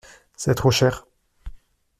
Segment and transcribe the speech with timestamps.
[0.35, 1.05] C’est trop cher.